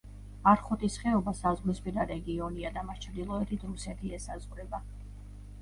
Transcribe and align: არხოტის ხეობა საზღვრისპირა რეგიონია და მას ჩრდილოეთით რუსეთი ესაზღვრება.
არხოტის 0.51 0.95
ხეობა 1.01 1.33
საზღვრისპირა 1.41 2.05
რეგიონია 2.13 2.71
და 2.79 2.87
მას 2.89 3.05
ჩრდილოეთით 3.07 3.67
რუსეთი 3.71 4.15
ესაზღვრება. 4.21 4.85